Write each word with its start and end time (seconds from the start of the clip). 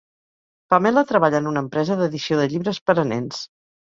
Pamela 0.73 1.03
treballa 1.11 1.41
en 1.43 1.49
una 1.51 1.63
empresa 1.65 1.97
d'edició 2.01 2.39
de 2.39 2.47
llibres 2.53 2.83
per 2.91 2.99
a 3.03 3.07
nens. 3.13 3.45